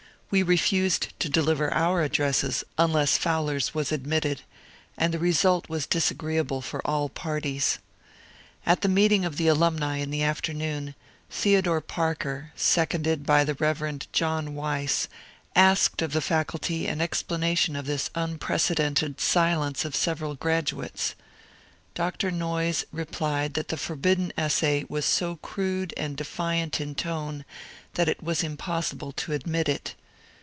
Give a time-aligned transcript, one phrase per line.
[0.33, 4.43] We refused to deliver our addresses unless Fowler's was admitted,
[4.97, 7.79] and the result was disagreeable for all parties.
[8.65, 10.95] At the meeting of the Alumni in the afternoon,
[11.29, 14.09] Theo dore Parker, seconded by the Bev.
[14.13, 15.09] John Weiss,
[15.53, 21.13] asked of the Faculty an explanation of this unprecedented silence of sev eral graduates.
[21.93, 22.31] Dr.
[22.31, 27.43] Noyes replied that the forbidden essay was so crude and defiant in tone
[27.95, 29.93] that it was impossible to admit it.